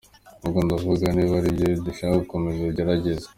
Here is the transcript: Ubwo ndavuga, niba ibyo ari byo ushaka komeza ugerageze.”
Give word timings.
Ubwo 0.45 0.59
ndavuga, 0.65 1.05
niba 1.13 1.35
ibyo 1.49 1.63
ari 1.71 1.81
byo 1.85 1.89
ushaka 1.93 2.27
komeza 2.31 2.61
ugerageze.” 2.71 3.25